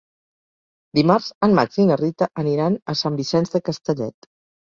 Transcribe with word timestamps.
Dimarts 0.99 1.27
en 1.47 1.53
Max 1.59 1.77
i 1.83 1.85
na 1.89 1.97
Rita 2.01 2.27
aniran 2.45 2.77
a 2.93 2.97
Sant 3.03 3.19
Vicenç 3.21 3.55
de 3.57 3.65
Castellet. 3.69 4.31